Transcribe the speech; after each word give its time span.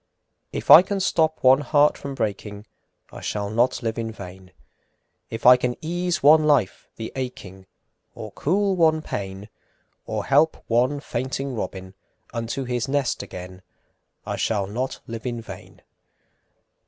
VI. 0.51 0.57
If 0.57 0.71
I 0.71 0.81
can 0.81 0.99
stop 0.99 1.43
one 1.43 1.59
heart 1.61 1.95
from 1.95 2.15
breaking, 2.15 2.65
I 3.11 3.21
shall 3.21 3.51
not 3.51 3.83
live 3.83 3.99
in 3.99 4.11
vain; 4.11 4.51
If 5.29 5.45
I 5.45 5.57
can 5.57 5.75
ease 5.79 6.23
one 6.23 6.43
life 6.47 6.89
the 6.95 7.11
aching, 7.15 7.67
Or 8.15 8.31
cool 8.31 8.75
one 8.75 9.03
pain, 9.03 9.47
Or 10.07 10.25
help 10.25 10.57
one 10.65 11.01
fainting 11.01 11.53
robin 11.53 11.93
Unto 12.33 12.63
his 12.63 12.87
nest 12.87 13.21
again, 13.21 13.61
I 14.25 14.37
shall 14.37 14.65
not 14.65 15.01
live 15.05 15.27
in 15.27 15.39
vain. 15.39 15.83